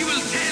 [0.00, 0.49] you will tell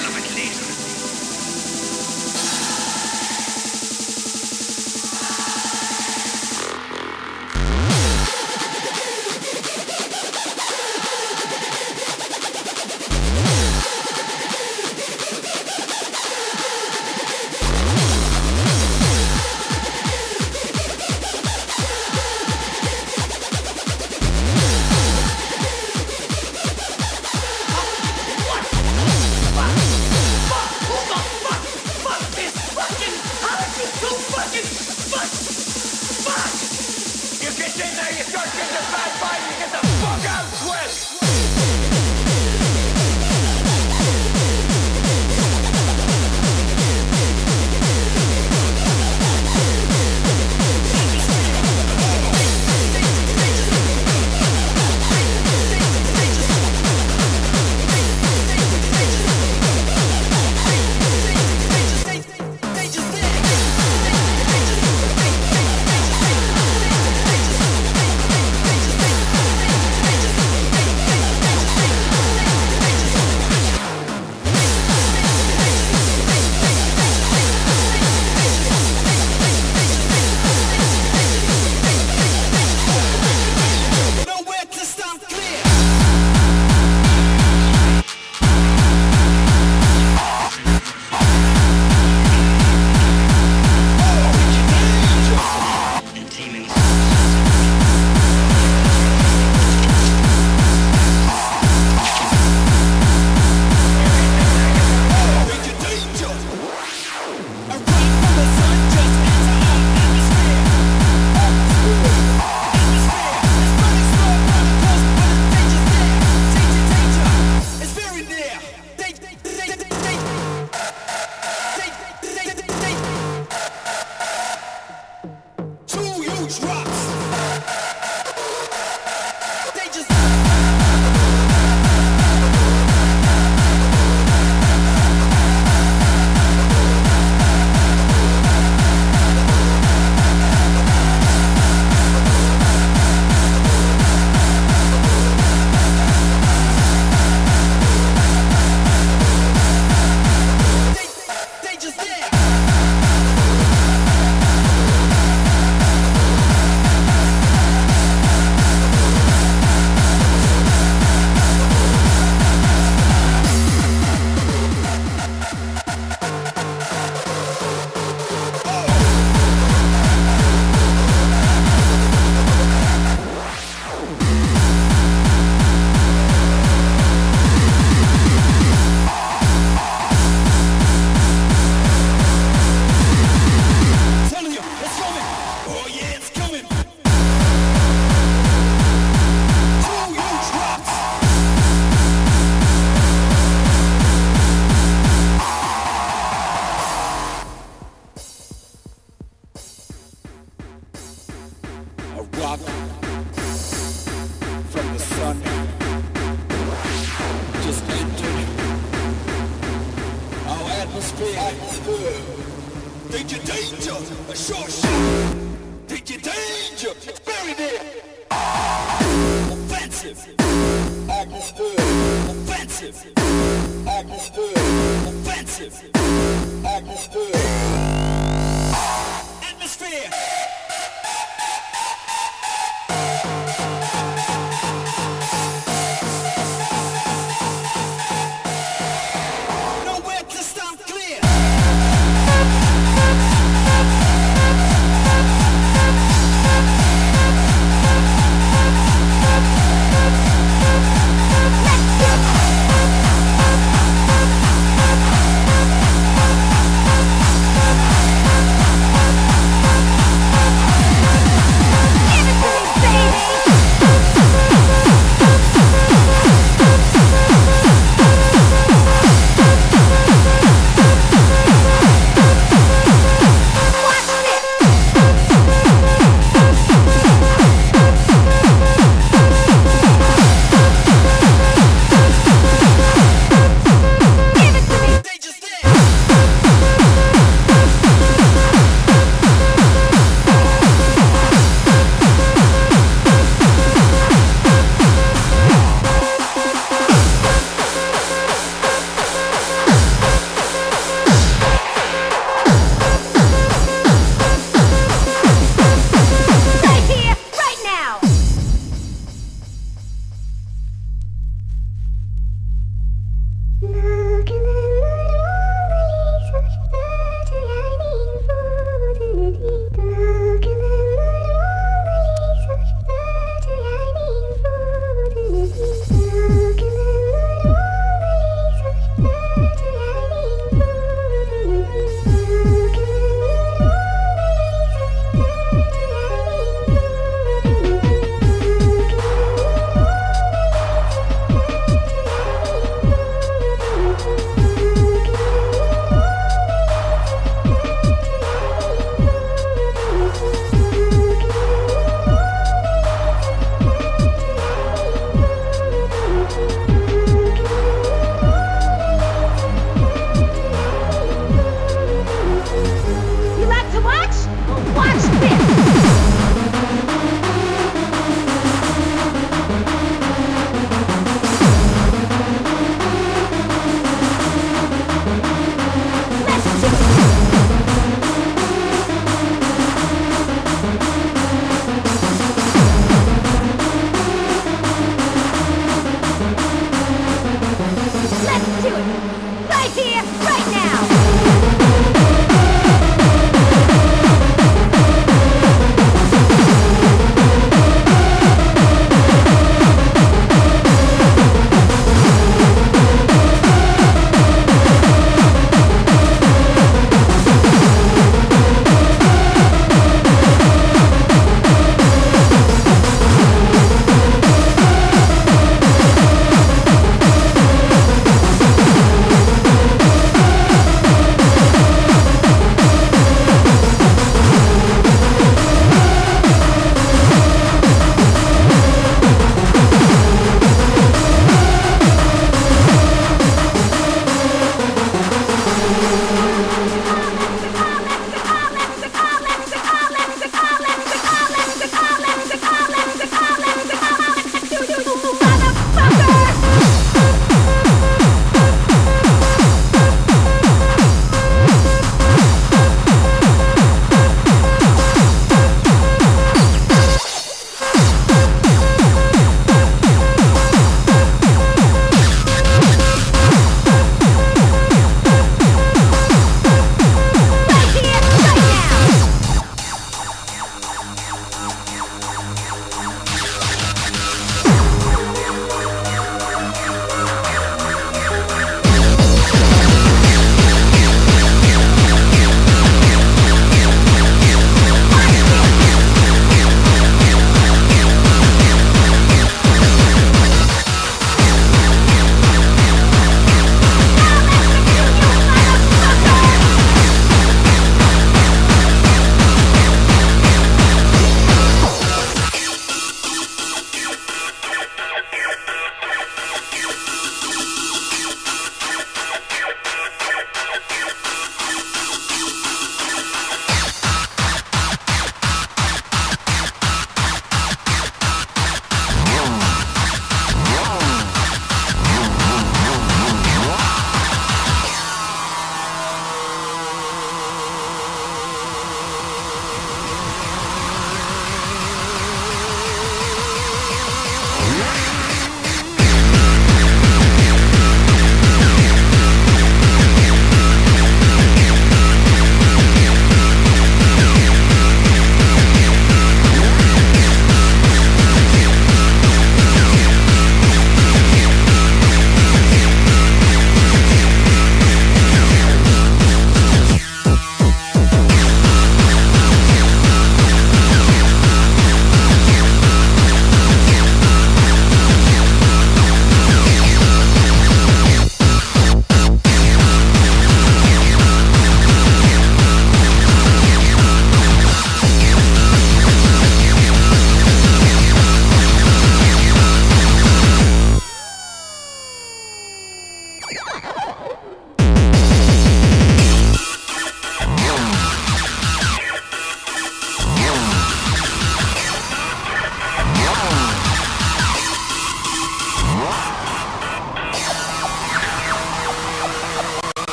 [229.49, 230.48] Atmosphere.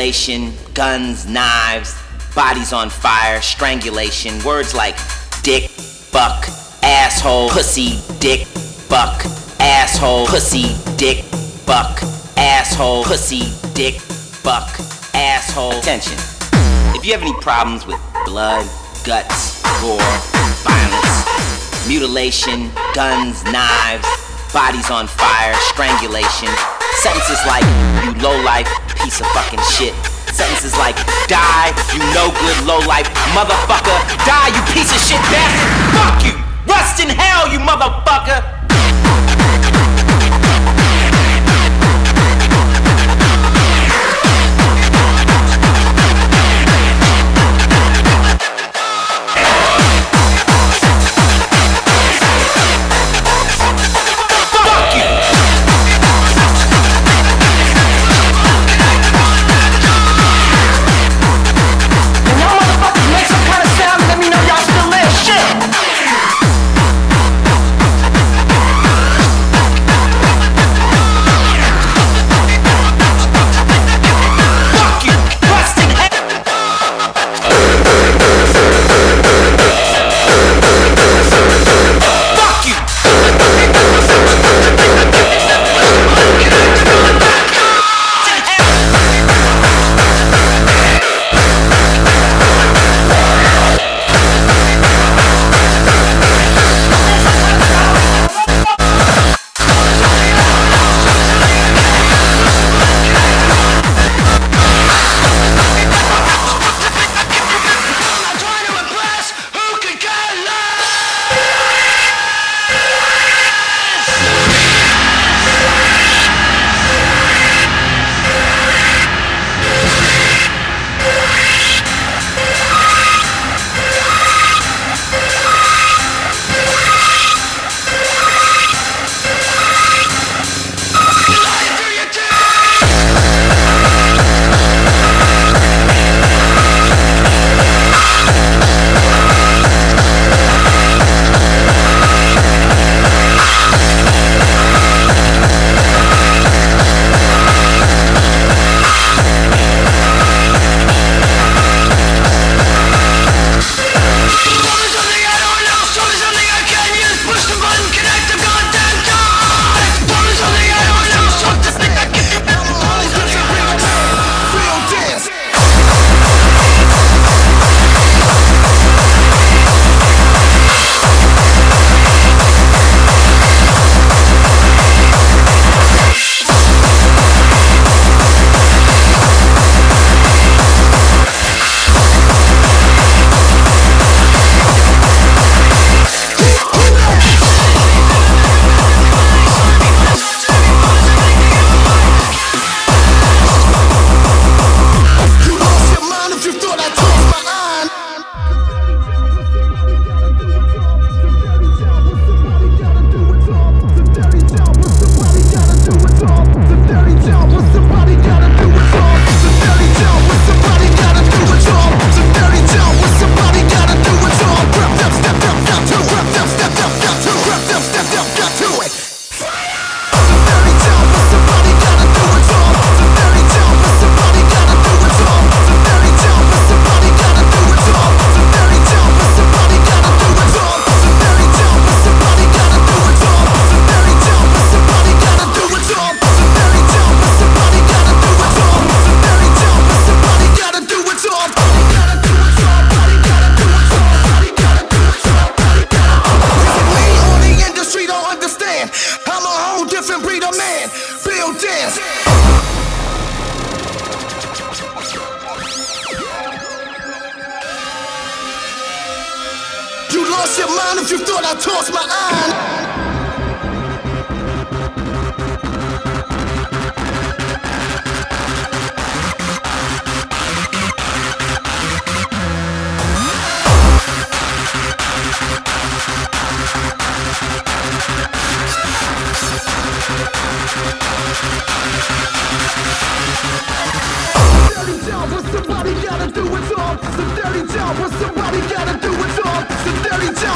[0.00, 1.94] Mutilation, guns, knives,
[2.34, 4.96] bodies on fire, strangulation, words like
[5.42, 6.46] dick, fuck,
[6.82, 9.22] asshole, pussy, dick, fuck,
[9.60, 11.22] asshole, pussy, dick,
[11.66, 12.02] fuck,
[12.38, 14.70] asshole, pussy, dick, fuck,
[15.12, 15.78] asshole.
[15.80, 16.14] Attention.
[16.96, 18.64] If you have any problems with blood,
[19.04, 20.00] guts, gore,
[20.64, 24.08] violence, mutilation, guns, knives,
[24.54, 26.48] bodies on fire, strangulation,
[27.02, 27.64] sentences like,
[28.02, 28.66] you low life
[29.02, 29.94] piece of fucking shit.
[30.32, 33.96] Sentences like, die, you no good low life motherfucker.
[34.24, 35.72] Die, you piece of shit bastard.
[35.96, 36.34] Fuck you.
[36.66, 38.59] Rust in hell, you motherfucker.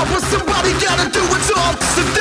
[0.05, 2.14] Dirty job, what somebody gotta do it's all.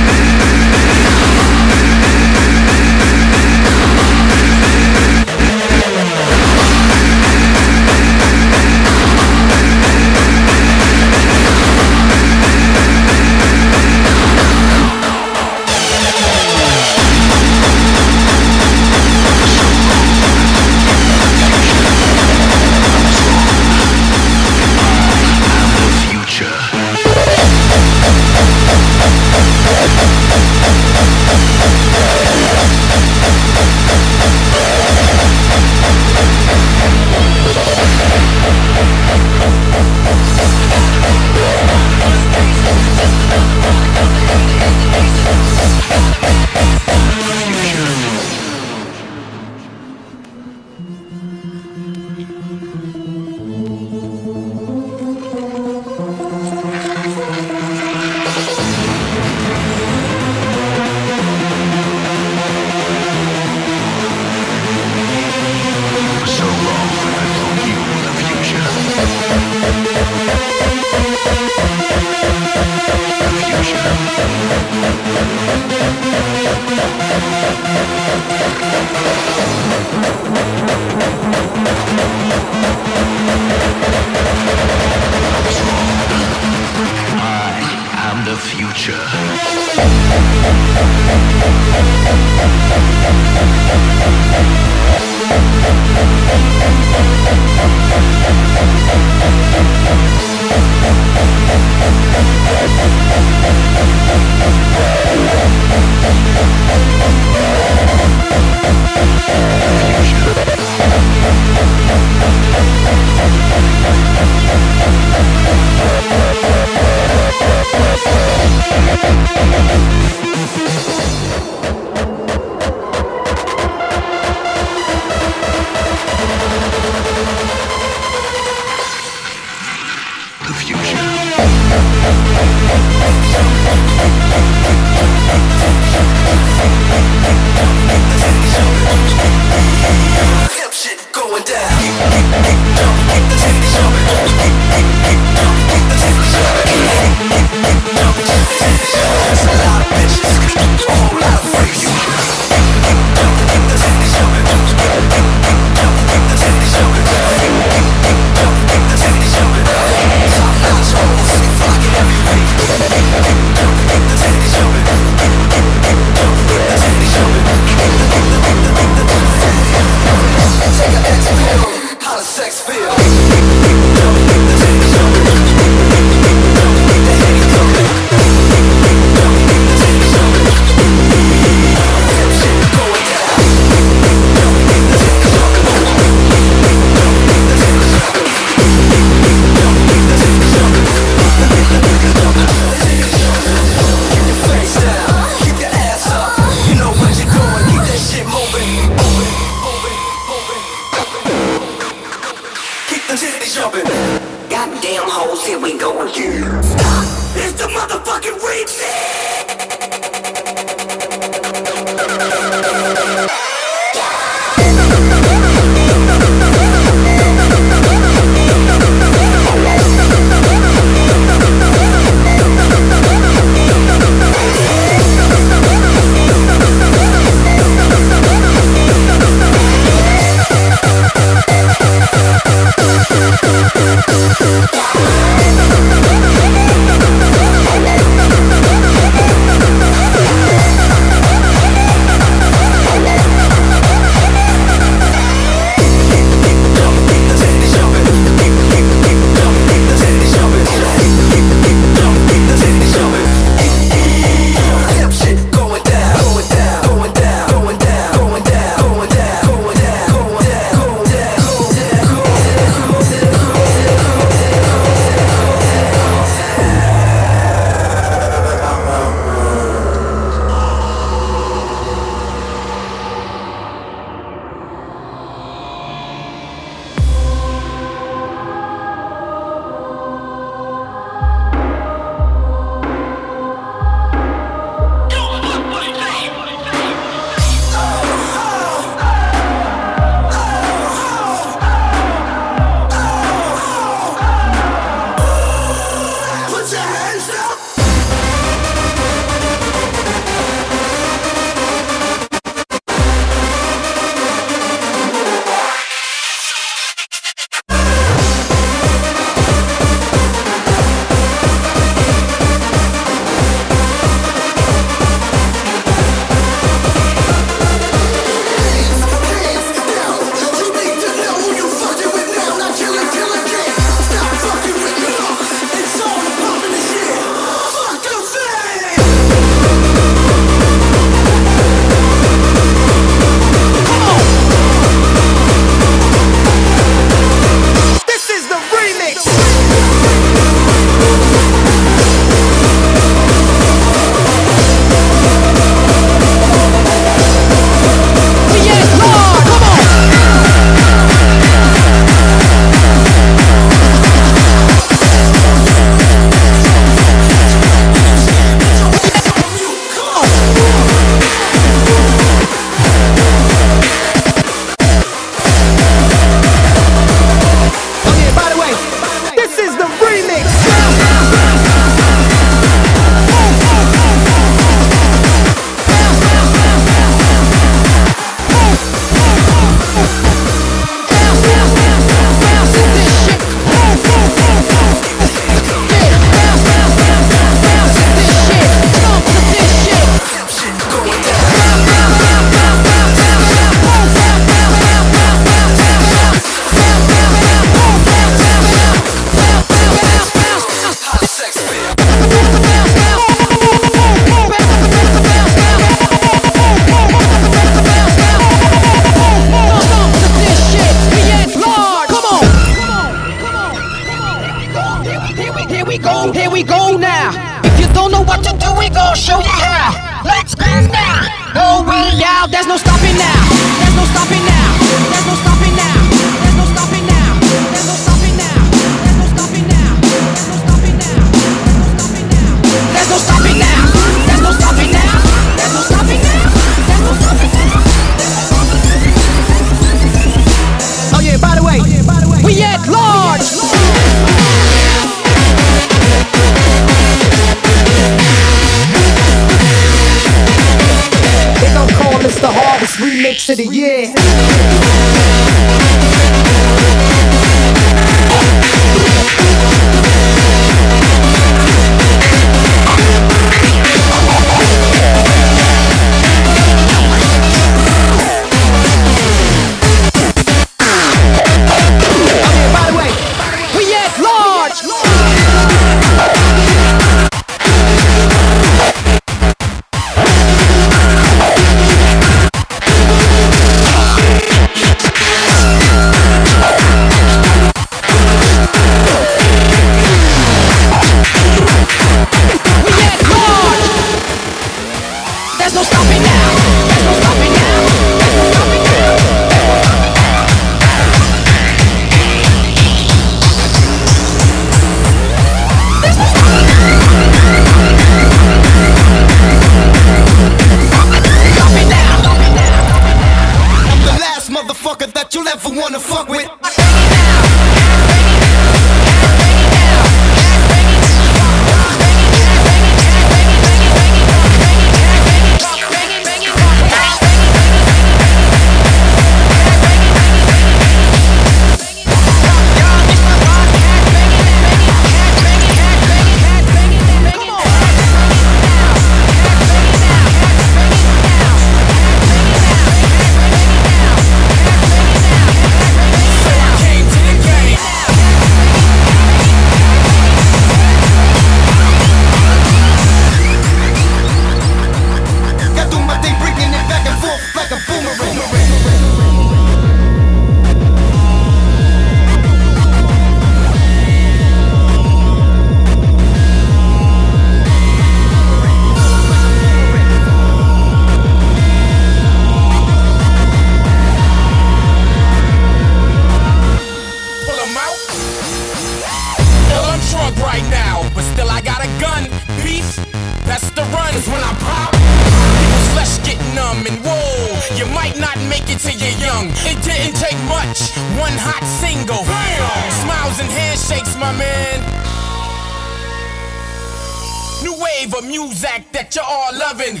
[597.98, 600.00] Of music that you're all loving.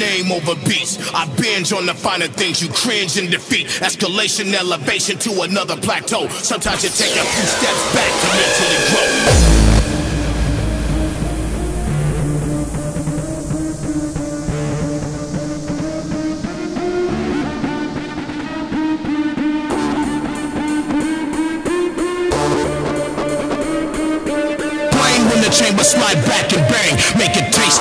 [0.00, 0.98] Name over beats.
[1.12, 3.66] I binge on the finer things, you cringe in defeat.
[3.84, 6.26] Escalation, elevation to another plateau.
[6.28, 9.59] Sometimes you take a few steps back to mentally grow.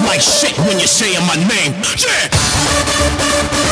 [0.10, 1.74] Like shit when you're saying my name.
[2.01, 3.68] Yeah!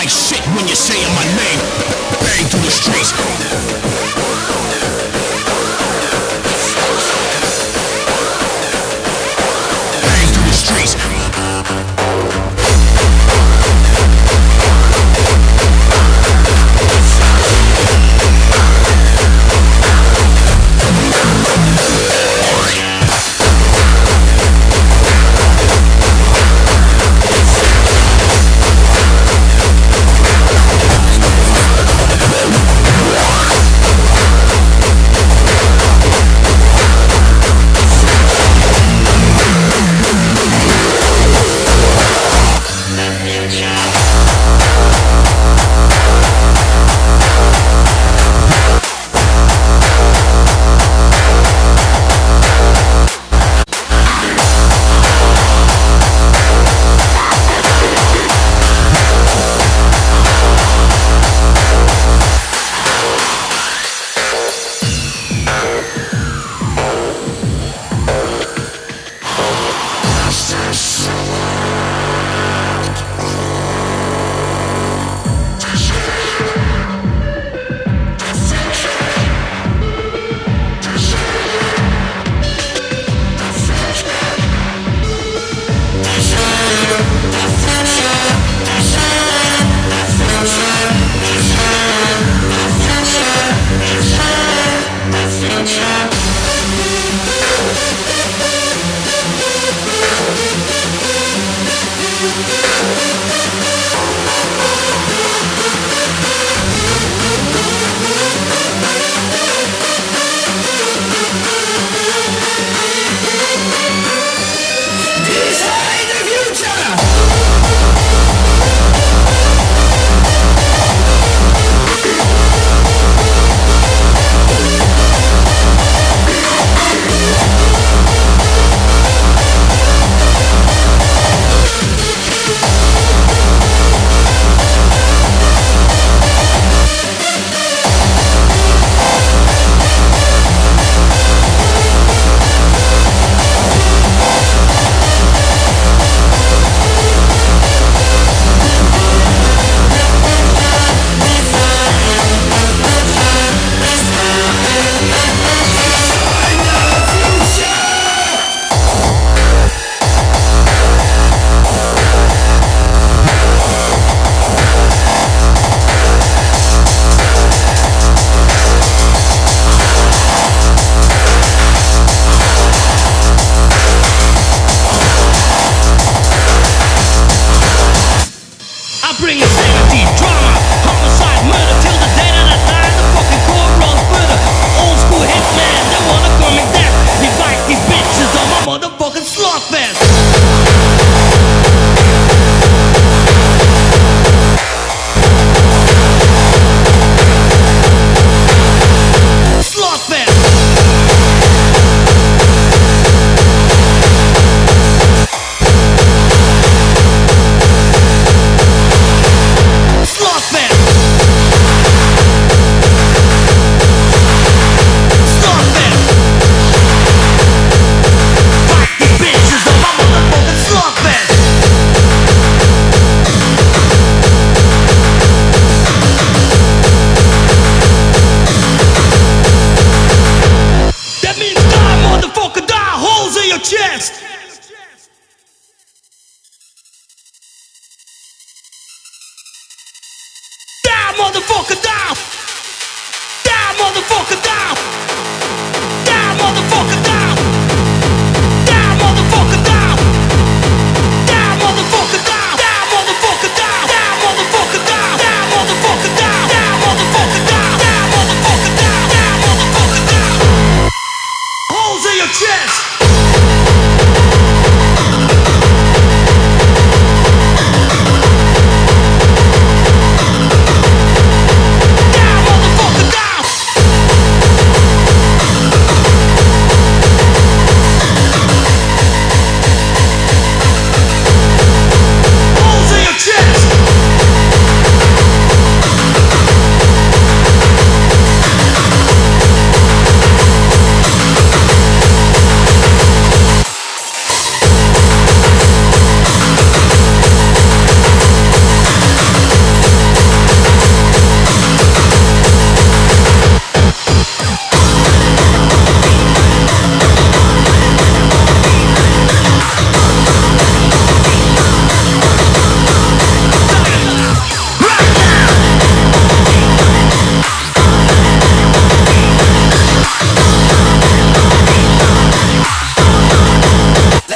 [0.00, 1.89] Like shit when you're saying my name.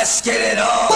[0.05, 0.94] Let's get it on.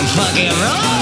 [0.00, 1.01] Fucking roll.